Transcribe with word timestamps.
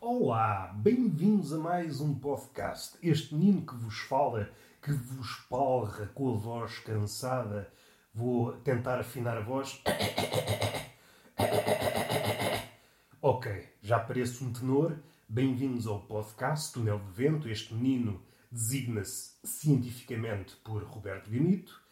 Olá, 0.00 0.72
bem-vindos 0.76 1.52
a 1.52 1.58
mais 1.58 2.00
um 2.00 2.14
podcast. 2.14 2.96
Este 3.02 3.34
menino 3.34 3.66
que 3.66 3.74
vos 3.74 3.98
fala, 3.98 4.48
que 4.80 4.92
vos 4.92 5.40
palra 5.50 6.06
com 6.14 6.34
a 6.34 6.36
voz 6.38 6.78
cansada, 6.78 7.68
vou 8.14 8.52
tentar 8.58 9.00
afinar 9.00 9.36
a 9.36 9.40
voz. 9.40 9.82
Ok, 13.20 13.68
já 13.82 13.98
pareço 13.98 14.44
um 14.44 14.52
tenor. 14.52 14.96
Bem-vindos 15.28 15.88
ao 15.88 16.00
podcast 16.02 16.72
Túnel 16.72 17.00
de 17.00 17.10
Vento. 17.10 17.48
Este 17.48 17.74
menino 17.74 18.22
designa-se 18.52 19.32
cientificamente 19.42 20.54
por 20.62 20.84
Roberto 20.84 21.28
Benito. 21.28 21.82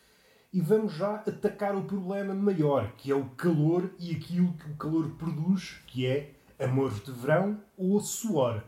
E 0.53 0.61
vamos 0.61 0.93
já 0.93 1.17
atacar 1.17 1.75
o 1.75 1.83
problema 1.83 2.33
maior, 2.33 2.93
que 2.93 3.11
é 3.11 3.17
o 3.17 3.31
calor 3.31 3.91
e 3.99 4.13
aquilo 4.13 4.53
que 4.53 4.71
o 4.71 4.77
calor 4.77 5.11
produz, 5.19 5.83
que 5.89 6.07
é 6.07 6.36
amores 6.59 7.03
de 7.05 7.13
verão 7.13 7.61
ou 7.77 8.01
suor. 8.01 8.63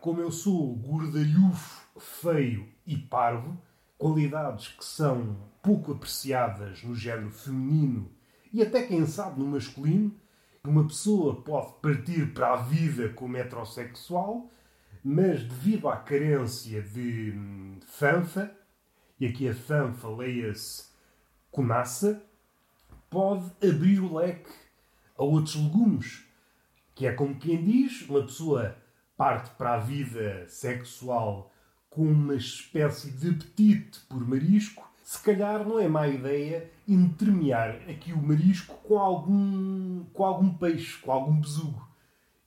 Como 0.00 0.20
eu 0.20 0.30
sou 0.30 0.74
gordalhufo, 0.76 1.88
feio 1.98 2.68
e 2.86 2.96
parvo, 2.96 3.60
qualidades 3.98 4.68
que 4.68 4.84
são 4.84 5.36
pouco 5.62 5.92
apreciadas 5.92 6.82
no 6.82 6.94
género 6.94 7.30
feminino 7.30 8.10
e 8.52 8.62
até 8.62 8.82
quem 8.82 9.06
sabe 9.06 9.38
no 9.38 9.46
masculino, 9.46 10.12
uma 10.64 10.86
pessoa 10.86 11.40
pode 11.42 11.72
partir 11.80 12.32
para 12.34 12.54
a 12.54 12.56
vida 12.56 13.08
como 13.10 13.36
heterossexual, 13.36 14.50
mas 15.04 15.44
devido 15.44 15.88
à 15.88 15.96
carência 15.96 16.82
de 16.82 17.32
hum, 17.34 17.78
fanfa, 17.86 18.52
e 19.20 19.26
aqui 19.26 19.48
a 19.48 19.54
fanfa 19.54 20.08
leia-se 20.08 20.88
conaça, 21.50 22.22
pode 23.08 23.52
abrir 23.62 24.00
o 24.00 24.16
leque 24.16 24.50
a 25.16 25.22
outros 25.22 25.54
legumes 25.54 26.26
que 27.00 27.06
é 27.06 27.12
como 27.12 27.34
quem 27.34 27.64
diz, 27.64 28.06
uma 28.10 28.20
pessoa 28.20 28.76
parte 29.16 29.48
para 29.56 29.72
a 29.72 29.78
vida 29.78 30.46
sexual 30.48 31.50
com 31.88 32.02
uma 32.02 32.34
espécie 32.34 33.10
de 33.10 33.30
apetite 33.30 34.00
por 34.00 34.20
marisco, 34.28 34.86
se 35.02 35.18
calhar 35.22 35.66
não 35.66 35.80
é 35.80 35.88
má 35.88 36.06
ideia 36.06 36.70
entremear 36.86 37.80
aqui 37.88 38.12
o 38.12 38.20
marisco 38.20 38.74
com 38.86 38.98
algum, 38.98 40.04
com 40.12 40.22
algum 40.26 40.52
peixe, 40.52 40.98
com 40.98 41.10
algum 41.10 41.40
besugo. 41.40 41.88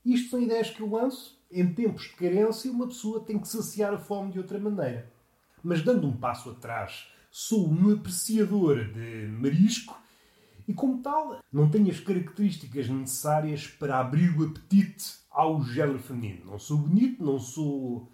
Isto 0.05 0.29
são 0.29 0.41
ideias 0.43 0.69
que 0.69 0.81
eu 0.81 0.91
lanço. 0.91 1.41
Em 1.51 1.73
tempos 1.73 2.03
de 2.03 2.13
carência, 2.13 2.71
uma 2.71 2.85
pessoa 2.85 3.25
tem 3.25 3.39
que 3.39 3.47
saciar 3.47 3.91
a 3.91 3.97
fome 3.97 4.33
de 4.33 4.37
outra 4.37 4.59
maneira. 4.59 5.11
Mas 5.63 5.81
dando 5.81 6.05
um 6.05 6.15
passo 6.15 6.51
atrás, 6.51 7.07
sou 7.31 7.67
um 7.67 7.91
apreciador 7.91 8.85
de 8.93 9.25
marisco 9.31 9.99
e, 10.67 10.73
como 10.73 11.01
tal, 11.01 11.39
não 11.51 11.69
tem 11.69 11.89
as 11.89 11.99
características 11.99 12.87
necessárias 12.87 13.67
para 13.67 13.99
abrir 13.99 14.29
o 14.37 14.45
apetite 14.45 15.15
ao 15.29 15.61
género 15.63 15.99
feminino. 15.99 16.45
Não 16.45 16.59
sou 16.59 16.77
bonito, 16.77 17.23
não 17.23 17.39
sou 17.39 18.09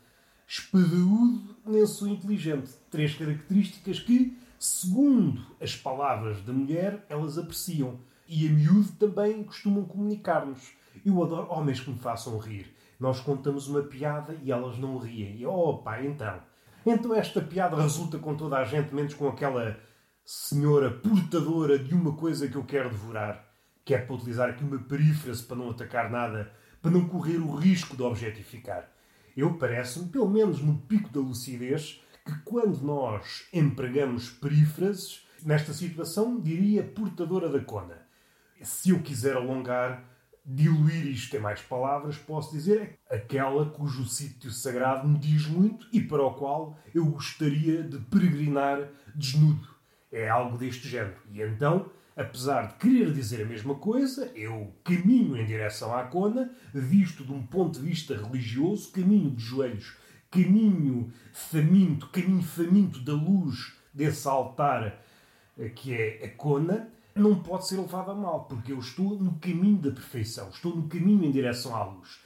espadaúdo, 0.47 1.55
nem 1.65 1.85
sou 1.85 2.07
inteligente. 2.07 2.71
Três 2.89 3.13
características 3.13 3.99
que, 3.99 4.35
segundo 4.57 5.45
as 5.61 5.75
palavras 5.75 6.41
da 6.41 6.51
mulher, 6.51 7.05
elas 7.07 7.37
apreciam. 7.37 7.99
E 8.27 8.47
a 8.47 8.51
miúdo 8.51 8.91
também 8.93 9.43
costumam 9.43 9.85
comunicar-nos. 9.85 10.71
Eu 11.05 11.23
adoro 11.23 11.51
homens 11.51 11.79
que 11.79 11.91
me 11.91 11.99
façam 11.99 12.37
rir. 12.39 12.73
Nós 12.99 13.19
contamos 13.19 13.67
uma 13.67 13.81
piada 13.81 14.35
e 14.43 14.51
elas 14.51 14.77
não 14.77 14.97
riem. 14.97 15.37
E, 15.37 15.45
oh 15.45 15.77
pá, 15.77 16.03
então. 16.03 16.39
Então 16.85 17.13
esta 17.13 17.41
piada 17.41 17.79
resulta 17.79 18.17
com 18.17 18.35
toda 18.35 18.57
a 18.57 18.63
gente, 18.63 18.93
menos 18.93 19.13
com 19.13 19.27
aquela 19.27 19.77
senhora 20.31 20.91
portadora 20.91 21.79
de 21.79 21.95
uma 21.95 22.15
coisa 22.15 22.47
que 22.47 22.55
eu 22.55 22.63
quero 22.63 22.91
devorar, 22.91 23.51
que 23.83 23.95
é 23.95 23.97
para 23.97 24.13
utilizar 24.13 24.47
aqui 24.47 24.63
uma 24.63 24.77
perífrase 24.77 25.41
para 25.41 25.57
não 25.57 25.71
atacar 25.71 26.11
nada, 26.11 26.53
para 26.83 26.91
não 26.91 27.07
correr 27.07 27.37
o 27.37 27.55
risco 27.55 27.97
de 27.97 28.03
objetificar. 28.03 28.91
Eu 29.35 29.55
parece-me, 29.55 30.07
pelo 30.09 30.29
menos 30.29 30.61
no 30.61 30.77
pico 30.81 31.09
da 31.09 31.19
lucidez, 31.19 32.03
que 32.23 32.31
quando 32.43 32.79
nós 32.83 33.47
empregamos 33.51 34.29
perífrases, 34.29 35.27
nesta 35.43 35.73
situação 35.73 36.39
diria 36.39 36.83
portadora 36.83 37.49
da 37.49 37.61
cona. 37.61 37.97
Se 38.61 38.91
eu 38.91 38.99
quiser 39.01 39.35
alongar, 39.35 40.07
diluir 40.45 41.07
isto 41.07 41.35
em 41.35 41.39
mais 41.39 41.59
palavras, 41.59 42.19
posso 42.19 42.51
dizer 42.51 42.99
aquela 43.09 43.67
cujo 43.71 44.05
sítio 44.05 44.51
sagrado 44.51 45.07
me 45.07 45.17
diz 45.17 45.47
muito 45.47 45.87
e 45.91 45.99
para 45.99 46.21
o 46.21 46.35
qual 46.35 46.77
eu 46.93 47.07
gostaria 47.07 47.81
de 47.81 47.97
peregrinar 47.97 48.91
desnudo. 49.15 49.78
É 50.11 50.27
algo 50.27 50.57
deste 50.57 50.87
género. 50.87 51.17
E 51.31 51.41
então, 51.41 51.91
apesar 52.15 52.67
de 52.67 52.73
querer 52.75 53.13
dizer 53.13 53.43
a 53.43 53.45
mesma 53.45 53.75
coisa, 53.75 54.31
eu 54.35 54.73
caminho 54.83 55.37
em 55.37 55.45
direção 55.45 55.95
à 55.95 56.03
cona, 56.03 56.51
visto 56.73 57.23
de 57.23 57.31
um 57.31 57.45
ponto 57.45 57.79
de 57.79 57.85
vista 57.85 58.15
religioso, 58.15 58.91
caminho 58.91 59.31
de 59.31 59.43
joelhos, 59.43 59.95
caminho 60.31 61.11
faminto, 61.31 62.07
caminho 62.09 62.43
faminto 62.43 62.99
da 63.01 63.13
luz 63.13 63.73
desse 63.93 64.27
altar 64.27 64.99
eh, 65.57 65.69
que 65.69 65.93
é 65.93 66.25
a 66.25 66.29
cona, 66.35 66.89
não 67.15 67.41
pode 67.41 67.67
ser 67.67 67.77
levado 67.77 68.11
a 68.11 68.15
mal, 68.15 68.45
porque 68.45 68.71
eu 68.71 68.79
estou 68.79 69.19
no 69.19 69.35
caminho 69.39 69.77
da 69.77 69.91
perfeição, 69.91 70.49
estou 70.49 70.75
no 70.75 70.87
caminho 70.87 71.25
em 71.25 71.31
direção 71.31 71.75
à 71.75 71.83
luz. 71.83 72.19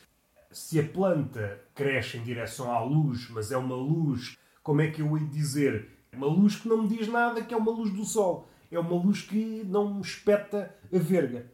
Se 0.52 0.80
a 0.80 0.84
planta 0.88 1.60
cresce 1.74 2.18
em 2.18 2.24
direção 2.24 2.72
à 2.72 2.84
luz, 2.84 3.28
mas 3.30 3.52
é 3.52 3.58
uma 3.58 3.76
luz, 3.76 4.38
como 4.62 4.82
é 4.82 4.92
que 4.92 5.02
eu 5.02 5.18
hei 5.18 5.26
dizer, 5.26 5.93
uma 6.16 6.28
luz 6.28 6.56
que 6.56 6.68
não 6.68 6.84
me 6.84 6.88
diz 6.88 7.08
nada, 7.08 7.42
que 7.42 7.54
é 7.54 7.58
uma 7.58 7.72
luz 7.72 7.92
do 7.92 8.06
sol. 8.06 8.48
É 8.72 8.80
uma 8.80 8.96
luz 8.96 9.22
que 9.22 9.64
não 9.66 9.96
me 9.96 10.02
espeta 10.02 10.74
a 10.94 10.98
verga. 10.98 11.52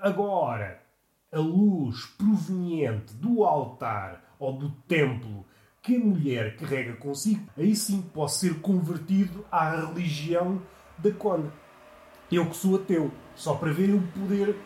Agora, 0.00 0.80
a 1.30 1.38
luz 1.38 2.06
proveniente 2.16 3.14
do 3.14 3.44
altar 3.44 4.34
ou 4.38 4.52
do 4.52 4.70
templo 4.86 5.44
que 5.82 5.96
a 5.96 5.98
mulher 5.98 6.56
carrega 6.56 6.94
consigo, 6.94 7.44
aí 7.56 7.74
sim 7.74 8.02
posso 8.14 8.40
ser 8.40 8.60
convertido 8.60 9.44
à 9.50 9.70
religião 9.70 10.62
da 10.98 11.10
Cona. 11.10 11.52
Eu 12.30 12.48
que 12.48 12.56
sou 12.56 12.76
ateu, 12.76 13.10
só 13.34 13.54
para 13.54 13.72
ver 13.72 13.92
o 13.92 14.00
poder, 14.00 14.56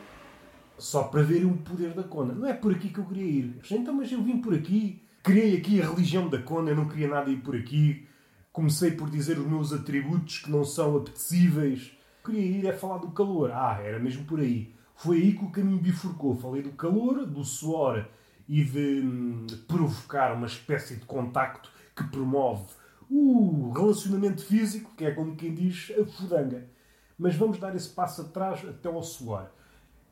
só 0.77 1.05
para 1.05 1.23
ver 1.23 1.45
o 1.45 1.57
poder 1.57 1.95
da 1.95 2.03
Cona. 2.03 2.35
Não 2.35 2.47
é 2.47 2.53
por 2.53 2.73
aqui 2.73 2.91
que 2.91 2.99
eu 2.99 3.07
queria 3.07 3.25
ir. 3.25 3.61
Então, 3.71 3.95
mas 3.95 4.13
eu 4.13 4.23
vim 4.23 4.41
por 4.41 4.55
aqui, 4.55 5.03
criei 5.23 5.57
aqui 5.57 5.81
a 5.81 5.89
religião 5.89 6.29
da 6.29 6.41
Cona, 6.41 6.71
eu 6.71 6.77
não 6.77 6.87
queria 6.87 7.09
nada 7.09 7.31
ir 7.31 7.39
por 7.39 7.57
aqui 7.57 8.07
comecei 8.57 8.91
por 8.91 9.11
dizer 9.11 9.39
os 9.39 9.47
meus 9.47 9.71
atributos 9.71 10.39
que 10.39 10.51
não 10.51 10.65
são 10.65 10.97
apetecíveis. 10.97 11.93
Queria 12.25 12.41
ir 12.41 12.67
é 12.67 12.73
falar 12.73 12.97
do 12.97 13.11
calor. 13.11 13.51
Ah, 13.53 13.79
era 13.83 13.99
mesmo 13.99 14.25
por 14.25 14.41
aí. 14.41 14.75
Foi 14.95 15.19
aí 15.19 15.35
que 15.35 15.45
o 15.45 15.51
caminho 15.51 15.79
bifurcou. 15.79 16.35
Falei 16.35 16.63
do 16.63 16.73
calor, 16.73 17.27
do 17.27 17.45
suor 17.45 18.09
e 18.49 18.65
de, 18.65 19.03
hum, 19.05 19.47
provocar 19.69 20.33
uma 20.33 20.47
espécie 20.47 20.97
de 20.97 21.05
contacto 21.05 21.71
que 21.95 22.05
promove 22.05 22.65
o 23.11 23.73
relacionamento 23.77 24.43
físico, 24.43 24.91
que 24.97 25.05
é 25.05 25.11
como 25.11 25.37
quem 25.37 25.53
diz 25.53 25.93
a 26.01 26.07
fudanga. 26.07 26.67
Mas 27.19 27.37
vamos 27.37 27.59
dar 27.59 27.77
esse 27.77 27.91
passo 27.91 28.23
atrás 28.23 28.67
até 28.67 28.89
ao 28.89 29.03
suor. 29.03 29.51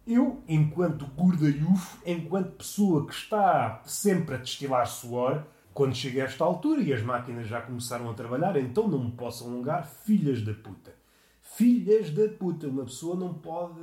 Eu, 0.07 0.43
enquanto 0.47 1.07
gordalhufo, 1.07 1.97
enquanto 2.05 2.59
pessoa 2.59 3.07
que 3.07 3.15
está 3.15 3.81
sempre 3.87 4.35
a 4.35 4.39
destilar 4.39 4.87
suor, 4.87 5.47
quando 5.75 5.97
cheguei 5.97 6.23
a 6.23 6.27
esta 6.27 6.45
altura 6.45 6.81
e 6.81 6.93
as 6.93 7.03
máquinas 7.03 7.49
já 7.49 7.61
começaram 7.61 8.09
a 8.09 8.15
trabalhar, 8.15 8.57
então 8.57 8.87
não 8.87 9.05
me 9.05 9.11
posso 9.11 9.45
alongar, 9.45 9.85
filhas 9.85 10.41
da 10.41 10.55
puta. 10.55 10.95
Filhas 11.43 12.11
da 12.11 12.29
puta. 12.29 12.69
Uma 12.69 12.85
pessoa 12.85 13.17
não 13.17 13.35
pode, 13.35 13.81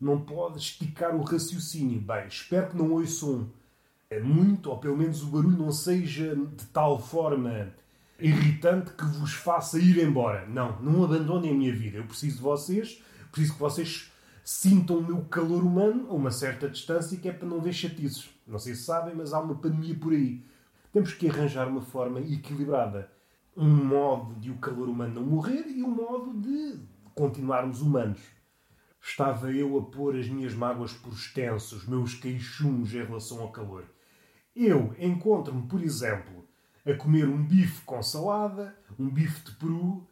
não 0.00 0.20
pode 0.20 0.58
esticar 0.58 1.14
o 1.16 1.22
raciocínio. 1.22 2.00
Bem, 2.00 2.28
espero 2.28 2.70
que 2.70 2.76
não 2.76 2.92
ouçam 2.92 3.50
muito, 4.22 4.70
ou 4.70 4.78
pelo 4.78 4.96
menos 4.96 5.22
o 5.24 5.26
barulho 5.26 5.58
não 5.58 5.72
seja 5.72 6.36
de 6.36 6.64
tal 6.66 7.00
forma 7.00 7.74
irritante 8.20 8.92
que 8.92 9.04
vos 9.04 9.32
faça 9.32 9.80
ir 9.80 9.98
embora. 9.98 10.46
Não, 10.46 10.80
não 10.80 11.02
abandonem 11.02 11.50
a 11.50 11.54
minha 11.54 11.74
vida. 11.74 11.98
Eu 11.98 12.04
preciso 12.04 12.36
de 12.36 12.42
vocês, 12.42 13.02
preciso 13.32 13.54
que 13.54 13.60
vocês 13.60 14.12
sintam 14.44 14.98
o 14.98 15.04
meu 15.04 15.22
calor 15.22 15.64
humano 15.64 16.06
a 16.08 16.14
uma 16.14 16.30
certa 16.30 16.68
distância, 16.68 17.18
que 17.18 17.28
é 17.28 17.32
para 17.32 17.48
não 17.48 17.60
ver 17.60 17.72
chatices. 17.72 18.30
Não 18.46 18.60
sei 18.60 18.76
se 18.76 18.84
sabem, 18.84 19.14
mas 19.14 19.32
há 19.32 19.40
uma 19.40 19.56
pandemia 19.56 19.96
por 19.96 20.12
aí. 20.12 20.40
Temos 20.94 21.12
que 21.12 21.28
arranjar 21.28 21.66
uma 21.66 21.80
forma 21.80 22.20
equilibrada. 22.20 23.10
Um 23.56 23.68
modo 23.68 24.38
de 24.38 24.52
o 24.52 24.58
calor 24.58 24.88
humano 24.88 25.14
não 25.16 25.26
morrer 25.26 25.66
e 25.66 25.82
um 25.82 25.90
modo 25.90 26.40
de 26.40 26.78
continuarmos 27.16 27.82
humanos. 27.82 28.20
Estava 29.02 29.50
eu 29.50 29.76
a 29.76 29.82
pôr 29.82 30.16
as 30.16 30.28
minhas 30.28 30.54
mágoas 30.54 30.92
por 30.92 31.12
extenso, 31.12 31.74
os 31.74 31.84
meus 31.84 32.14
queixumes 32.14 32.94
em 32.94 33.04
relação 33.04 33.40
ao 33.40 33.50
calor. 33.50 33.84
Eu 34.54 34.94
encontro-me, 34.96 35.66
por 35.66 35.82
exemplo, 35.82 36.46
a 36.86 36.94
comer 36.94 37.28
um 37.28 37.44
bife 37.44 37.82
com 37.84 38.00
salada, 38.00 38.78
um 38.96 39.10
bife 39.10 39.46
de 39.46 39.56
peru, 39.56 40.06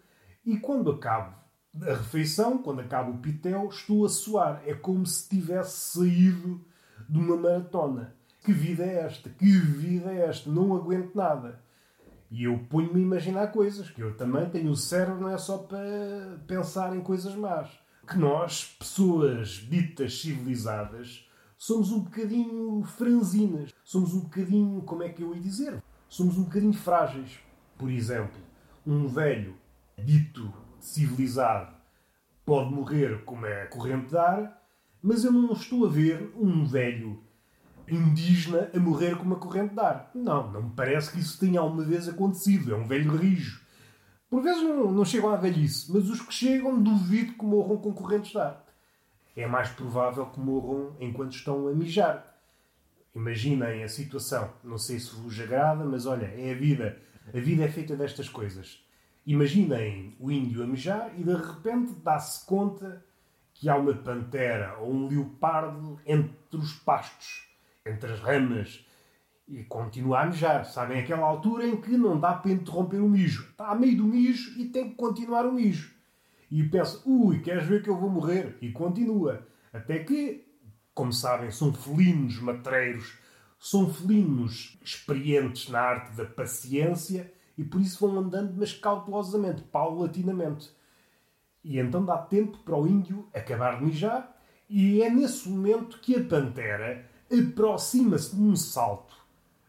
e 0.45 0.59
quando 0.59 0.91
acabo 0.91 1.37
a 1.81 1.95
refeição, 1.95 2.59
quando 2.59 2.81
acabo 2.81 3.13
o 3.13 3.19
pitel, 3.19 3.69
estou 3.69 4.05
a 4.05 4.09
suar. 4.09 4.61
É 4.67 4.75
como 4.75 5.07
se 5.07 5.29
tivesse 5.29 5.93
saído 5.93 6.61
de 7.09 7.21
uma 7.21 7.37
maratona. 7.37 8.17
Que 8.43 8.53
vida 8.53 8.85
é 8.85 9.05
esta? 9.05 9.31
Que 9.31 9.57
vida 9.59 10.13
é 10.13 10.29
esta? 10.29 10.51
Não 10.51 10.75
aguento 10.75 11.15
nada. 11.15 11.61
E 12.29 12.45
eu 12.45 12.59
ponho-me 12.71 12.99
a 12.99 13.03
imaginar 13.03 13.49
coisas, 13.49 13.91
que 13.91 14.03
eu 14.03 14.17
também 14.17 14.49
tenho 14.51 14.71
o 14.71 14.77
cérebro, 14.77 15.21
não 15.21 15.29
é 15.29 15.39
só 15.39 15.59
para 15.59 16.41
pensar 16.47 16.97
em 16.97 17.01
coisas 17.01 17.37
más. 17.37 17.69
Que 18.09 18.19
nós, 18.19 18.75
pessoas 18.79 19.49
ditas 19.49 20.21
civilizadas, 20.21 21.29
somos 21.57 21.93
um 21.93 22.01
bocadinho 22.01 22.83
franzinas, 22.83 23.73
somos 23.85 24.13
um 24.13 24.21
bocadinho, 24.23 24.83
como 24.83 25.05
é 25.05 25.09
que 25.11 25.23
eu 25.23 25.35
ia 25.35 25.41
dizer? 25.41 25.81
Somos 26.09 26.37
um 26.37 26.45
bocadinho 26.45 26.73
frágeis. 26.73 27.39
Por 27.79 27.91
exemplo, 27.91 28.41
um 28.85 29.07
velho 29.07 29.55
dito 29.97 30.53
civilizado 30.81 31.73
pode 32.45 32.75
morrer 32.75 33.25
como 33.25 33.47
é 33.47 33.67
corrente 33.67 34.09
de 34.09 34.17
ar, 34.17 34.61
mas 35.01 35.25
eu 35.25 35.31
não 35.31 35.53
estou 35.53 35.87
a 35.87 35.89
ver 35.89 36.33
um 36.37 36.65
velho 36.65 37.23
indígena 37.89 38.71
a 38.75 38.79
morrer 38.79 39.17
com 39.17 39.25
uma 39.25 39.37
corrente 39.37 39.75
de 39.75 39.81
ar. 39.81 40.11
Não, 40.15 40.51
não 40.51 40.63
me 40.65 40.73
parece 40.75 41.13
que 41.13 41.21
isso 41.21 41.39
tenha 41.39 41.61
alguma 41.61 41.85
vez 41.85 42.09
acontecido. 42.09 42.73
É 42.73 42.77
um 42.77 42.87
velho 42.87 43.17
rijo. 43.17 43.61
Por 44.31 44.43
vezes 44.43 44.63
não, 44.63 44.91
não 44.91 45.05
chegam 45.05 45.31
à 45.31 45.37
velhice, 45.37 45.93
mas 45.93 46.09
os 46.09 46.21
que 46.21 46.33
chegam 46.33 46.83
duvido 46.83 47.35
que 47.35 47.45
morram 47.45 47.77
com 47.77 47.93
correntes 47.93 48.33
de 48.33 48.39
ar 48.39 48.63
é 49.37 49.47
mais 49.47 49.71
provável 49.71 50.27
que 50.27 50.41
morram 50.41 50.95
enquanto 51.01 51.33
estão 51.33 51.67
a 51.69 51.73
mijar. 51.73 52.37
Imaginem 53.15 53.83
a 53.83 53.89
situação. 53.89 54.53
Não 54.63 54.79
sei 54.79 54.99
se 54.99 55.15
vos 55.15 55.39
agrada, 55.41 55.85
mas 55.85 56.07
olha, 56.07 56.27
é 56.27 56.53
a 56.53 56.55
vida. 56.55 56.99
A 57.29 57.39
vida 57.39 57.65
é 57.65 57.69
feita 57.69 57.97
destas 57.97 58.29
coisas. 58.29 58.83
Imaginem 59.27 60.17
o 60.19 60.31
índio 60.31 60.63
a 60.63 60.67
mijar 60.67 61.13
e 61.17 61.23
de 61.23 61.35
repente 61.35 61.93
dá-se 62.03 62.45
conta 62.45 63.05
que 63.55 63.69
há 63.69 63.77
uma 63.77 63.95
pantera 63.95 64.79
ou 64.81 64.93
um 64.93 65.09
leopardo 65.09 66.01
entre 66.05 66.35
os 66.57 66.73
pastos, 66.73 67.49
entre 67.87 68.13
as 68.13 68.21
ramas, 68.21 68.87
e 69.49 69.65
continua 69.65 70.21
a 70.21 70.27
mijar. 70.27 70.65
Sabem 70.65 71.01
aquela 71.01 71.27
altura 71.27 71.67
em 71.67 71.81
que 71.81 71.97
não 71.97 72.19
dá 72.19 72.35
para 72.35 72.53
interromper 72.53 73.01
o 73.01 73.09
mijo. 73.09 73.49
Está 73.51 73.69
a 73.69 73.75
meio 73.75 73.97
do 73.97 74.05
mijo 74.05 74.59
e 74.59 74.67
tem 74.67 74.91
que 74.91 74.95
continuar 74.95 75.45
o 75.47 75.53
mijo 75.53 75.93
e 76.53 76.63
pensa, 76.65 77.01
ui, 77.07 77.41
queres 77.41 77.65
ver 77.65 77.83
que 77.83 77.89
eu 77.89 77.97
vou 77.97 78.11
morrer? 78.11 78.59
E 78.61 78.71
continua. 78.71 79.49
Até 79.73 80.01
que, 80.01 80.47
como 80.93 81.11
sabem, 81.11 81.51
são 81.51 81.73
felinos 81.73 82.39
matreiros, 82.41 83.15
são 83.59 83.91
felinos 83.91 84.79
experientes 84.85 85.71
na 85.71 85.81
arte 85.81 86.15
da 86.15 86.27
paciência 86.27 87.33
e 87.57 87.65
por 87.65 87.81
isso 87.81 88.07
vão 88.07 88.19
andando, 88.19 88.53
mas 88.55 88.75
cautelosamente, 88.75 89.63
paulatinamente. 89.63 90.71
E 91.65 91.79
então 91.79 92.05
dá 92.05 92.19
tempo 92.19 92.59
para 92.59 92.77
o 92.77 92.87
índio 92.87 93.27
acabar 93.33 93.79
de 93.79 93.87
mijar 93.87 94.37
e 94.69 95.01
é 95.01 95.09
nesse 95.09 95.49
momento 95.49 96.01
que 96.01 96.17
a 96.17 96.23
pantera 96.23 97.09
aproxima-se 97.33 98.35
de 98.35 98.43
um 98.43 98.55
salto 98.57 99.15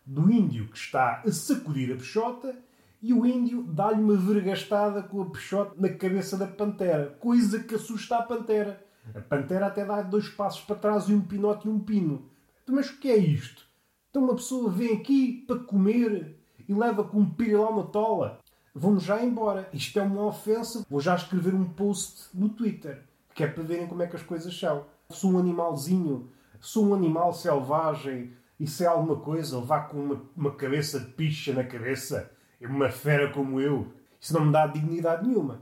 do 0.06 0.32
índio 0.32 0.68
que 0.68 0.78
está 0.78 1.22
a 1.26 1.32
sacudir 1.32 1.92
a 1.94 1.96
peixota 1.96 2.56
e 3.02 3.14
o 3.14 3.26
índio 3.26 3.64
dá-lhe 3.64 4.02
uma 4.02 4.16
vergastada 4.16 5.04
com 5.04 5.22
a 5.22 5.26
peixote 5.26 5.80
na 5.80 5.90
cabeça 5.90 6.38
da 6.38 6.48
pantera, 6.48 7.18
coisa 7.20 7.64
que 7.64 7.76
assusta 7.76 8.18
a 8.18 8.24
pantera. 8.24 8.84
A 9.14 9.20
pantera 9.20 9.68
até 9.68 9.84
dá 9.86 10.02
dois 10.02 10.30
passos 10.30 10.62
para 10.62 10.78
trás 10.78 11.10
e 11.10 11.14
um 11.14 11.22
pinote 11.22 11.68
e 11.68 11.70
um 11.70 11.80
pino. 11.80 12.30
Mas 12.68 12.90
o 12.90 12.98
que 13.00 13.10
é 13.10 13.18
isto? 13.18 13.66
Então 14.10 14.24
uma 14.24 14.36
pessoa 14.36 14.72
vem 14.72 14.94
aqui 14.94 15.44
para 15.46 15.60
comer 15.60 16.38
e 16.68 16.74
leva 16.74 17.04
com 17.04 17.20
um 17.20 17.30
pirilau 17.30 17.76
na 17.76 17.84
tola. 17.84 18.40
Vamos 18.74 19.04
já 19.04 19.22
embora. 19.22 19.70
Isto 19.74 20.00
é 20.00 20.02
uma 20.02 20.26
ofensa. 20.26 20.86
Vou 20.90 21.02
já 21.02 21.16
escrever 21.16 21.54
um 21.54 21.66
post 21.66 22.30
no 22.34 22.50
Twitter, 22.50 23.04
que 23.36 23.44
é 23.44 23.48
para 23.48 23.64
verem 23.64 23.88
como 23.88 24.02
é 24.02 24.08
que 24.08 24.16
as 24.16 24.24
coisas 24.24 24.58
são. 24.58 24.86
Sou 25.10 25.34
um 25.34 25.40
animalzinho, 25.40 26.30
sou 26.64 26.88
um 26.88 26.94
animal 26.94 27.34
selvagem, 27.34 28.32
e 28.58 28.66
se 28.66 28.86
é 28.86 28.88
alguma 28.88 29.18
coisa, 29.18 29.60
levar 29.60 29.90
com 29.90 29.98
uma, 29.98 30.22
uma 30.36 30.52
cabeça 30.52 30.98
de 30.98 31.08
picha 31.08 31.54
na 31.54 31.66
cabeça 31.66 32.32
uma 32.62 32.90
fera 32.90 33.30
como 33.30 33.60
eu. 33.60 33.92
Isso 34.18 34.34
não 34.34 34.46
me 34.46 34.54
dá 34.54 34.66
dignidade 34.66 35.28
nenhuma. 35.28 35.62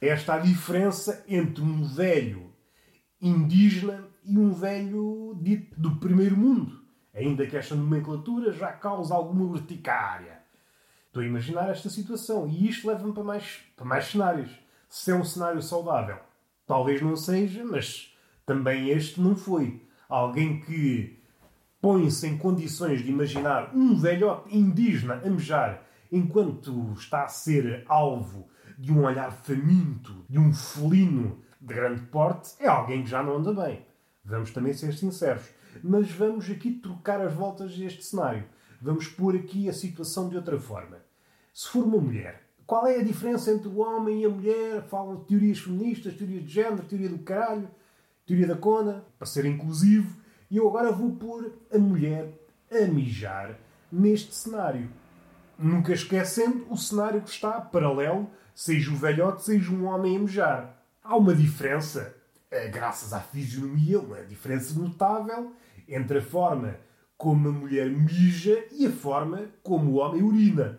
É 0.00 0.08
esta 0.08 0.34
a 0.34 0.38
diferença 0.38 1.22
entre 1.28 1.62
um 1.62 1.84
velho 1.84 2.50
indígena 3.20 4.08
e 4.24 4.38
um 4.38 4.50
velho 4.50 5.36
dito 5.38 5.78
do 5.78 5.96
primeiro 5.96 6.34
mundo. 6.34 6.80
Ainda 7.14 7.46
que 7.46 7.56
esta 7.56 7.74
nomenclatura 7.74 8.50
já 8.50 8.72
cause 8.72 9.12
alguma 9.12 9.44
urticária. 9.44 10.38
Estou 11.08 11.22
a 11.22 11.26
imaginar 11.26 11.68
esta 11.68 11.90
situação 11.90 12.48
e 12.48 12.70
isto 12.70 12.88
leva-me 12.88 13.12
para 13.12 13.24
mais, 13.24 13.60
para 13.76 13.84
mais 13.84 14.06
cenários. 14.06 14.50
Se 14.88 15.10
é 15.10 15.14
um 15.14 15.24
cenário 15.24 15.60
saudável, 15.60 16.16
talvez 16.66 17.02
não 17.02 17.16
seja, 17.16 17.62
mas 17.66 18.16
também 18.46 18.88
este 18.88 19.20
não 19.20 19.36
foi. 19.36 19.86
Alguém 20.08 20.60
que 20.60 21.22
põe-se 21.82 22.26
em 22.26 22.38
condições 22.38 23.02
de 23.02 23.10
imaginar 23.10 23.76
um 23.76 23.94
velhote 23.94 24.56
indígena 24.56 25.20
a 25.22 25.28
mejar 25.28 25.86
enquanto 26.10 26.94
está 26.94 27.24
a 27.24 27.28
ser 27.28 27.84
alvo 27.86 28.48
de 28.78 28.90
um 28.90 29.04
olhar 29.04 29.30
faminto, 29.30 30.24
de 30.26 30.38
um 30.38 30.54
felino 30.54 31.42
de 31.60 31.74
grande 31.74 32.00
porte, 32.02 32.54
é 32.58 32.66
alguém 32.66 33.02
que 33.02 33.10
já 33.10 33.22
não 33.22 33.36
anda 33.36 33.52
bem. 33.52 33.84
Vamos 34.24 34.50
também 34.50 34.72
ser 34.72 34.94
sinceros. 34.94 35.44
Mas 35.82 36.10
vamos 36.10 36.48
aqui 36.48 36.72
trocar 36.72 37.20
as 37.20 37.34
voltas 37.34 37.76
deste 37.76 38.02
cenário. 38.02 38.44
Vamos 38.80 39.08
pôr 39.08 39.36
aqui 39.36 39.68
a 39.68 39.72
situação 39.72 40.30
de 40.30 40.36
outra 40.36 40.58
forma. 40.58 40.98
Se 41.52 41.68
for 41.68 41.84
uma 41.84 41.98
mulher, 41.98 42.42
qual 42.66 42.86
é 42.86 42.98
a 42.98 43.04
diferença 43.04 43.50
entre 43.50 43.68
o 43.68 43.78
homem 43.78 44.22
e 44.22 44.24
a 44.24 44.28
mulher? 44.28 44.82
Falam 44.84 45.16
de 45.16 45.26
teorias 45.26 45.58
feministas, 45.58 46.14
teorias 46.14 46.44
de 46.44 46.50
género, 46.50 46.84
teoria 46.84 47.08
do 47.08 47.18
caralho, 47.18 47.68
teoria 48.28 48.46
da 48.46 48.56
cona, 48.56 49.04
para 49.18 49.26
ser 49.26 49.44
inclusivo. 49.44 50.16
E 50.48 50.56
eu 50.56 50.68
agora 50.68 50.92
vou 50.92 51.10
pôr 51.12 51.52
a 51.74 51.78
mulher 51.78 52.32
a 52.70 52.86
mijar 52.86 53.58
neste 53.90 54.32
cenário 54.34 54.88
nunca 55.58 55.92
esquecendo 55.92 56.66
o 56.70 56.76
cenário 56.76 57.20
que 57.20 57.30
está 57.30 57.60
paralelo, 57.60 58.30
seja 58.54 58.92
o 58.92 58.96
velhote, 58.96 59.42
seja 59.42 59.72
um 59.72 59.86
homem 59.86 60.16
a 60.16 60.20
mejar. 60.20 60.84
Há 61.02 61.16
uma 61.16 61.34
diferença, 61.34 62.14
eh, 62.50 62.68
graças 62.68 63.12
à 63.12 63.20
fisionomia, 63.20 63.98
uma 63.98 64.22
diferença 64.22 64.78
notável 64.78 65.52
entre 65.88 66.18
a 66.18 66.22
forma 66.22 66.76
como 67.16 67.48
a 67.48 67.52
mulher 67.52 67.90
mija 67.90 68.64
e 68.70 68.86
a 68.86 68.92
forma 68.92 69.46
como 69.62 69.92
o 69.92 69.94
homem 69.96 70.22
urina. 70.22 70.78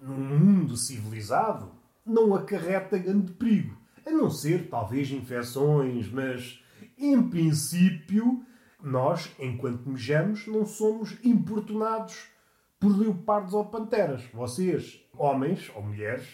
Num 0.00 0.16
mundo 0.16 0.76
civilizado, 0.76 1.72
não 2.06 2.34
acarreta 2.34 2.98
grande 2.98 3.32
perigo, 3.32 3.76
a 4.06 4.10
não 4.10 4.30
ser 4.30 4.68
talvez 4.68 5.10
infecções, 5.10 6.08
mas 6.10 6.62
em 6.98 7.22
princípio, 7.28 8.44
nós, 8.82 9.30
enquanto 9.38 9.88
mejamos, 9.88 10.46
não 10.46 10.66
somos 10.66 11.16
importunados 11.24 12.28
por 12.78 12.96
leopardos 12.96 13.54
ou 13.54 13.64
panteras. 13.64 14.22
Vocês, 14.32 15.00
homens 15.16 15.70
ou 15.74 15.82
mulheres, 15.82 16.26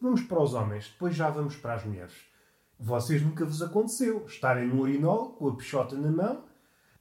vamos 0.00 0.22
para 0.22 0.42
os 0.42 0.54
homens, 0.54 0.88
depois 0.88 1.14
já 1.14 1.28
vamos 1.28 1.56
para 1.56 1.74
as 1.74 1.84
mulheres. 1.84 2.14
Vocês 2.78 3.22
nunca 3.22 3.44
vos 3.44 3.60
aconteceu 3.60 4.24
estarem 4.26 4.66
no 4.66 4.80
urinol 4.80 5.32
com 5.32 5.48
a 5.48 5.56
peixota 5.56 5.96
na 5.96 6.10
mão, 6.10 6.44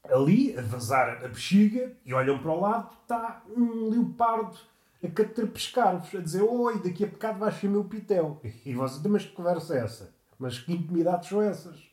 ali 0.04 0.58
a 0.58 0.62
vazar 0.62 1.24
a 1.24 1.28
bexiga 1.30 1.96
e 2.06 2.14
olham 2.14 2.40
para 2.40 2.52
o 2.52 2.60
lado, 2.60 2.90
está 3.02 3.44
um 3.56 3.90
leopardo 3.90 4.58
a 5.04 5.08
catrapescar-vos, 5.08 6.14
a 6.14 6.22
dizer: 6.22 6.42
Oi, 6.42 6.80
daqui 6.80 7.06
a 7.06 7.08
bocado 7.08 7.40
vais 7.40 7.56
ser 7.56 7.70
meu 7.70 7.86
pitel. 7.86 8.42
E 8.66 8.74
vocês, 8.74 9.02
mas 9.06 9.26
que 9.26 9.32
conversa 9.32 9.76
é 9.76 9.84
essa? 9.84 10.14
Mas 10.38 10.60
que 10.60 10.74
intimidades 10.74 11.30
são 11.30 11.42
essas? 11.42 11.89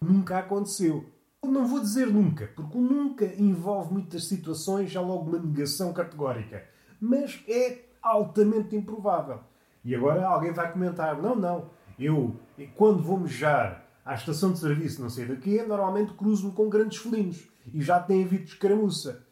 Nunca 0.00 0.38
aconteceu. 0.38 1.04
Não 1.44 1.66
vou 1.66 1.80
dizer 1.80 2.08
nunca, 2.08 2.50
porque 2.56 2.76
o 2.76 2.80
nunca 2.80 3.24
envolve 3.24 3.92
muitas 3.92 4.24
situações, 4.24 4.90
já 4.90 5.00
logo 5.00 5.30
uma 5.30 5.38
negação 5.38 5.92
categórica. 5.92 6.64
Mas 7.00 7.42
é 7.48 7.84
altamente 8.02 8.74
improvável. 8.74 9.40
E 9.84 9.94
agora 9.94 10.26
alguém 10.26 10.52
vai 10.52 10.72
comentar: 10.72 11.20
não, 11.20 11.36
não, 11.36 11.70
eu, 11.98 12.34
quando 12.74 13.02
vou 13.02 13.18
mejar 13.18 13.86
à 14.04 14.14
estação 14.14 14.52
de 14.52 14.58
serviço, 14.58 15.00
não 15.00 15.08
sei 15.08 15.26
daqui, 15.26 15.62
normalmente 15.62 16.12
cruzo-me 16.14 16.52
com 16.52 16.68
grandes 16.68 16.98
felinos 16.98 17.48
e 17.72 17.80
já 17.80 18.00
tem 18.00 18.24
havido 18.24 18.44
escaramuça. 18.44 19.24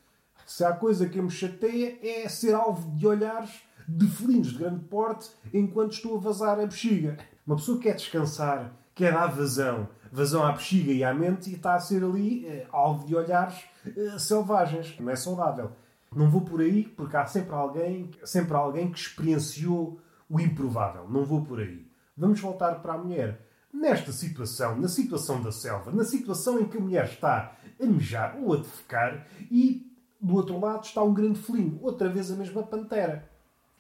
Se 0.47 0.65
há 0.65 0.73
coisa 0.73 1.09
que 1.09 1.21
me 1.21 1.31
chateia 1.31 1.99
é 2.03 2.29
ser 2.29 2.55
alvo 2.55 2.97
de 2.97 3.07
olhares 3.07 3.63
de 3.89 4.07
felinos 4.07 4.49
de 4.49 4.59
grande 4.59 4.85
porte 4.85 5.31
enquanto 5.53 5.93
estou 5.93 6.17
a 6.17 6.21
vazar 6.21 6.59
a 6.59 6.67
bexiga. 6.67 7.19
Uma 7.47 7.57
pessoa 7.57 7.79
quer 7.79 7.95
descansar, 7.95 8.73
quer 8.95 9.13
dar 9.13 9.27
vazão, 9.27 9.89
vazão 10.15 10.45
à 10.45 10.53
bexiga 10.53 10.93
e 10.93 11.03
à 11.03 11.13
mente 11.13 11.51
e 11.51 11.55
está 11.55 11.75
a 11.75 11.81
ser 11.81 12.05
ali 12.05 12.47
eh, 12.47 12.69
alvo 12.71 13.05
de 13.05 13.17
olhares 13.17 13.65
eh, 13.85 14.17
selvagens. 14.17 14.97
Não 15.01 15.11
é 15.11 15.17
saudável. 15.17 15.73
Não 16.15 16.31
vou 16.31 16.43
por 16.43 16.61
aí 16.61 16.85
porque 16.85 17.17
há 17.17 17.27
sempre 17.27 17.53
alguém, 17.53 18.11
sempre 18.25 18.55
alguém 18.55 18.93
que 18.93 18.99
experienciou 18.99 19.99
o 20.31 20.39
improvável. 20.39 21.09
Não 21.09 21.25
vou 21.25 21.45
por 21.45 21.59
aí. 21.59 21.85
Vamos 22.17 22.39
voltar 22.39 22.77
para 22.77 22.95
a 22.95 22.99
mulher. 22.99 23.41
Nesta 23.73 24.13
situação, 24.13 24.77
na 24.81 24.87
situação 24.87 25.43
da 25.43 25.51
selva, 25.51 25.91
na 25.91 26.05
situação 26.05 26.61
em 26.61 26.69
que 26.69 26.79
a 26.79 26.81
mulher 26.81 27.07
está 27.07 27.57
a 27.83 27.85
mejar 27.85 28.39
ou 28.41 28.55
a 28.55 28.59
defecar 28.59 29.27
e 29.51 29.93
do 30.21 30.37
outro 30.37 30.61
lado 30.61 30.85
está 30.85 31.03
um 31.03 31.13
grande 31.13 31.41
felino, 31.41 31.81
outra 31.83 32.09
vez 32.09 32.31
a 32.31 32.37
mesma 32.37 32.63
pantera. 32.63 33.29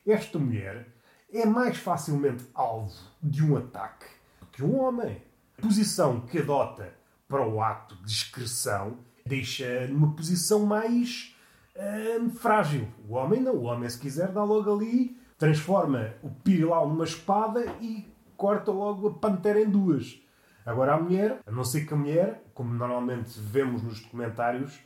Esta 0.05 0.37
mulher 0.37 0.89
é 1.33 1.47
mais 1.47 1.77
facilmente 1.77 2.45
alvo 2.53 2.93
de 3.23 3.45
um 3.45 3.57
ataque 3.57 4.07
que 4.51 4.65
um 4.65 4.81
homem 4.81 5.23
posição 5.61 6.21
que 6.21 6.39
adota 6.39 6.93
para 7.29 7.47
o 7.47 7.63
ato 7.63 7.97
de 8.05 8.13
excreção 8.13 8.99
deixa 9.27 9.87
numa 9.89 10.13
posição 10.13 10.67
mais 10.67 11.35
hum, 11.77 12.31
frágil. 12.31 12.89
O 13.09 13.15
homem 13.15 13.41
não. 13.41 13.55
O 13.55 13.65
homem, 13.65 13.89
se 13.89 13.99
quiser, 13.99 14.29
dá 14.29 14.45
logo 14.45 14.75
ali, 14.75 15.17
transforma 15.39 16.15
o 16.23 16.31
pirilau 16.31 16.89
numa 16.89 17.05
espada 17.05 17.65
e 17.81 18.07
corta 18.37 18.71
logo 18.71 19.09
a 19.09 19.15
pantera 19.15 19.61
em 19.61 19.69
duas. 19.69 20.21
Agora 20.67 20.95
a 20.95 21.01
mulher, 21.01 21.41
a 21.47 21.51
não 21.51 21.65
ser 21.65 21.87
que 21.87 21.93
a 21.93 21.97
mulher, 21.97 22.43
como 22.55 22.73
normalmente 22.73 23.39
vemos 23.39 23.83
nos 23.83 24.01
documentários, 24.01 24.81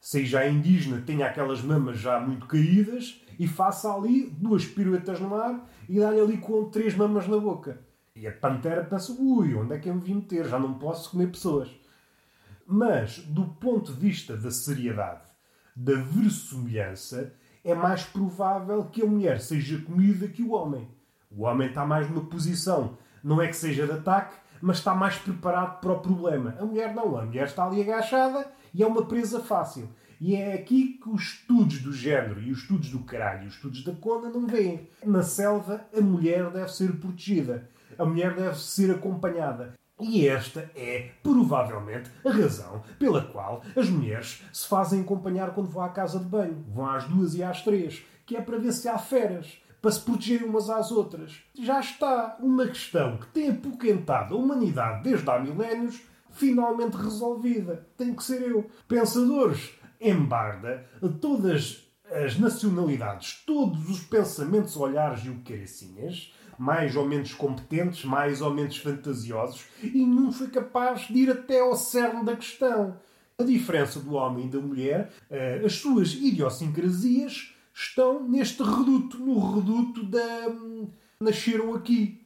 seja 0.00 0.46
indígena, 0.46 1.02
tenha 1.04 1.26
aquelas 1.26 1.62
mamas 1.62 1.98
já 1.98 2.20
muito 2.20 2.46
caídas 2.46 3.20
e 3.38 3.46
faça 3.48 3.92
ali 3.92 4.30
duas 4.30 4.64
piruetas 4.64 5.18
no 5.20 5.34
ar 5.34 5.68
e 5.88 5.98
dá-lhe 5.98 6.20
ali 6.20 6.38
com 6.38 6.70
três 6.70 6.94
mamas 6.94 7.26
na 7.26 7.38
boca. 7.38 7.80
E 8.16 8.26
a 8.26 8.32
pantera 8.32 8.82
pensa, 8.82 9.12
ui, 9.12 9.54
onde 9.54 9.74
é 9.74 9.78
que 9.78 9.90
eu 9.90 9.94
me 9.94 10.00
vim 10.00 10.14
meter? 10.14 10.48
Já 10.48 10.58
não 10.58 10.78
posso 10.78 11.10
comer 11.10 11.26
pessoas. 11.26 11.70
Mas, 12.66 13.18
do 13.18 13.44
ponto 13.44 13.92
de 13.92 14.00
vista 14.00 14.34
da 14.34 14.50
seriedade, 14.50 15.28
da 15.76 15.92
verossimilhança, 15.96 17.34
é 17.62 17.74
mais 17.74 18.04
provável 18.04 18.86
que 18.86 19.02
a 19.02 19.06
mulher 19.06 19.38
seja 19.38 19.78
comida 19.82 20.28
que 20.28 20.42
o 20.42 20.52
homem. 20.52 20.88
O 21.30 21.42
homem 21.42 21.68
está 21.68 21.84
mais 21.84 22.08
numa 22.08 22.24
posição, 22.24 22.96
não 23.22 23.42
é 23.42 23.48
que 23.48 23.56
seja 23.56 23.86
de 23.86 23.92
ataque, 23.92 24.34
mas 24.62 24.78
está 24.78 24.94
mais 24.94 25.18
preparado 25.18 25.80
para 25.80 25.92
o 25.92 26.00
problema. 26.00 26.56
A 26.58 26.64
mulher 26.64 26.94
não, 26.94 27.18
a 27.18 27.26
mulher 27.26 27.44
está 27.44 27.66
ali 27.66 27.82
agachada 27.82 28.50
e 28.72 28.82
é 28.82 28.86
uma 28.86 29.04
presa 29.04 29.40
fácil. 29.40 29.90
E 30.18 30.34
é 30.34 30.54
aqui 30.54 30.98
que 31.02 31.10
os 31.10 31.22
estudos 31.22 31.80
do 31.80 31.92
género 31.92 32.40
e 32.40 32.50
os 32.50 32.60
estudos 32.60 32.88
do 32.88 33.00
caralho 33.00 33.44
e 33.44 33.46
os 33.48 33.54
estudos 33.54 33.84
da 33.84 33.92
conda 33.92 34.30
não 34.30 34.46
veem. 34.46 34.88
Na 35.04 35.22
selva, 35.22 35.84
a 35.94 36.00
mulher 36.00 36.50
deve 36.50 36.72
ser 36.72 36.96
protegida. 36.96 37.68
A 37.98 38.04
mulher 38.04 38.34
deve 38.34 38.58
ser 38.58 38.90
acompanhada. 38.90 39.74
E 39.98 40.28
esta 40.28 40.70
é, 40.76 41.12
provavelmente, 41.22 42.10
a 42.24 42.30
razão 42.30 42.82
pela 42.98 43.22
qual 43.22 43.62
as 43.74 43.88
mulheres 43.88 44.42
se 44.52 44.68
fazem 44.68 45.00
acompanhar 45.00 45.54
quando 45.54 45.70
vão 45.70 45.82
à 45.82 45.88
casa 45.88 46.18
de 46.18 46.26
banho. 46.26 46.64
Vão 46.68 46.86
às 46.86 47.04
duas 47.04 47.34
e 47.34 47.42
às 47.42 47.62
três, 47.62 48.04
que 48.26 48.36
é 48.36 48.42
para 48.42 48.58
ver 48.58 48.72
se 48.72 48.88
há 48.88 48.98
feras, 48.98 49.58
para 49.80 49.90
se 49.90 50.00
protegerem 50.00 50.48
umas 50.48 50.68
às 50.68 50.90
outras. 50.90 51.40
Já 51.58 51.80
está 51.80 52.36
uma 52.40 52.66
questão 52.66 53.16
que 53.16 53.26
tem 53.28 53.50
apoquentado 53.50 54.34
a 54.34 54.38
humanidade 54.38 55.02
desde 55.02 55.30
há 55.30 55.38
milénios, 55.38 56.02
finalmente 56.30 56.96
resolvida. 56.96 57.86
Tem 57.96 58.14
que 58.14 58.22
ser 58.22 58.42
eu. 58.42 58.68
Pensadores 58.86 59.70
em 59.98 60.14
barda, 60.14 60.84
todas 61.22 61.86
as 62.10 62.38
nacionalidades, 62.38 63.42
todos 63.46 63.88
os 63.88 64.00
pensamentos, 64.00 64.76
olhares 64.76 65.24
e 65.24 65.30
o 65.30 65.40
caracinhas, 65.42 66.32
mais 66.58 66.96
ou 66.96 67.06
menos 67.06 67.32
competentes, 67.34 68.04
mais 68.04 68.40
ou 68.40 68.52
menos 68.52 68.76
fantasiosos, 68.76 69.64
e 69.82 69.90
nenhum 69.90 70.32
foi 70.32 70.48
capaz 70.48 71.08
de 71.08 71.18
ir 71.18 71.30
até 71.30 71.60
ao 71.60 71.76
cerne 71.76 72.24
da 72.24 72.36
questão. 72.36 72.96
A 73.38 73.44
diferença 73.44 74.00
do 74.00 74.14
homem 74.14 74.46
e 74.46 74.48
da 74.48 74.58
mulher, 74.58 75.12
eh, 75.28 75.62
as 75.64 75.74
suas 75.74 76.14
idiosincrasias, 76.14 77.54
estão 77.74 78.26
neste 78.26 78.62
reduto, 78.62 79.18
no 79.18 79.54
reduto 79.54 80.04
da. 80.06 80.48
Hum, 80.48 80.88
nasceram 81.20 81.74
aqui, 81.74 82.24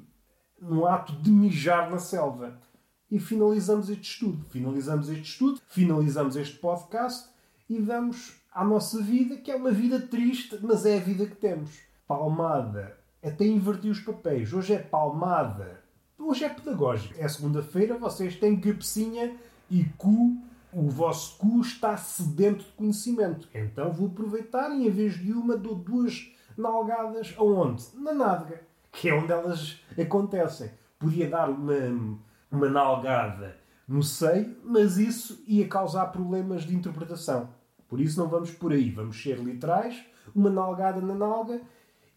no 0.60 0.86
ato 0.86 1.12
de 1.14 1.30
mijar 1.30 1.90
na 1.90 1.98
selva. 1.98 2.60
E 3.10 3.18
finalizamos 3.18 3.90
este 3.90 4.04
estudo. 4.04 4.46
Finalizamos 4.50 5.08
este 5.08 5.24
estudo, 5.24 5.60
finalizamos 5.66 6.36
este 6.36 6.56
podcast 6.58 7.28
e 7.68 7.80
vamos 7.80 8.36
à 8.52 8.64
nossa 8.64 9.02
vida, 9.02 9.36
que 9.36 9.50
é 9.50 9.56
uma 9.56 9.72
vida 9.72 10.00
triste, 10.00 10.56
mas 10.62 10.86
é 10.86 10.98
a 10.98 11.00
vida 11.00 11.26
que 11.26 11.34
temos. 11.34 11.70
Palmada 12.06 12.99
até 13.22 13.44
inverti 13.46 13.88
os 13.88 14.00
papéis. 14.00 14.52
Hoje 14.52 14.74
é 14.74 14.78
palmada. 14.78 15.80
Hoje 16.18 16.44
é 16.44 16.48
pedagógico. 16.48 17.14
É 17.18 17.28
segunda-feira, 17.28 17.96
vocês 17.98 18.36
têm 18.36 18.60
cabecinha 18.60 19.36
e 19.70 19.84
cu. 19.96 20.36
O 20.72 20.88
vosso 20.88 21.36
cu 21.36 21.60
está 21.60 21.96
sedento 21.96 22.64
de 22.64 22.72
conhecimento. 22.72 23.48
Então 23.52 23.92
vou 23.92 24.06
aproveitar 24.08 24.70
e 24.70 24.86
em 24.86 24.90
vez 24.90 25.14
de 25.14 25.32
uma 25.32 25.56
dou 25.56 25.74
duas 25.74 26.32
nalgadas 26.56 27.34
aonde? 27.36 27.84
Na 27.94 28.12
nádega. 28.12 28.62
Que 28.92 29.08
é 29.08 29.14
onde 29.14 29.32
elas 29.32 29.80
acontecem. 29.98 30.70
Podia 30.98 31.28
dar 31.28 31.48
uma, 31.48 32.18
uma 32.50 32.68
nalgada 32.68 33.56
no 33.88 34.02
seio, 34.02 34.56
mas 34.64 34.98
isso 34.98 35.42
ia 35.46 35.66
causar 35.66 36.06
problemas 36.06 36.62
de 36.62 36.74
interpretação. 36.74 37.48
Por 37.88 38.00
isso 38.00 38.20
não 38.20 38.28
vamos 38.28 38.52
por 38.52 38.72
aí. 38.72 38.90
Vamos 38.90 39.20
ser 39.20 39.38
literais. 39.38 40.04
Uma 40.32 40.50
nalgada 40.50 41.00
na 41.00 41.14
nalga 41.14 41.60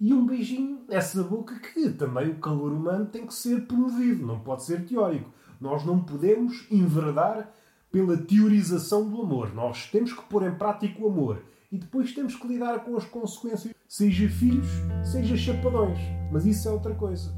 e 0.03 0.13
um 0.13 0.25
beijinho 0.25 0.81
nessa 0.89 1.23
boca 1.23 1.57
que 1.57 1.89
também 1.91 2.27
o 2.27 2.35
calor 2.35 2.73
humano 2.73 3.05
tem 3.05 3.25
que 3.25 3.33
ser 3.33 3.65
promovido, 3.65 4.27
não 4.27 4.37
pode 4.37 4.63
ser 4.63 4.85
teórico. 4.85 5.31
Nós 5.61 5.85
não 5.85 6.03
podemos 6.03 6.67
enverdar 6.69 7.49
pela 7.89 8.17
teorização 8.17 9.09
do 9.09 9.21
amor. 9.21 9.55
Nós 9.55 9.89
temos 9.89 10.11
que 10.11 10.21
pôr 10.23 10.43
em 10.43 10.55
prática 10.55 11.01
o 11.01 11.07
amor 11.07 11.41
e 11.71 11.77
depois 11.77 12.13
temos 12.13 12.35
que 12.35 12.45
lidar 12.45 12.83
com 12.83 12.97
as 12.97 13.05
consequências, 13.05 13.73
seja 13.87 14.27
filhos, 14.27 14.67
seja 15.09 15.37
chapadões. 15.37 15.99
Mas 16.29 16.45
isso 16.45 16.67
é 16.67 16.71
outra 16.71 16.93
coisa. 16.93 17.33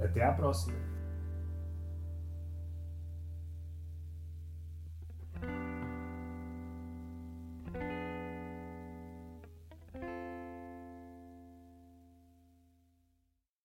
Até 0.00 0.24
à 0.24 0.32
próxima. 0.32 0.89